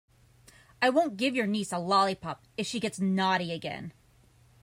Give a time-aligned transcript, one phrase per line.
[0.81, 3.93] I won't give your niece a lollipop if she gets naughty again.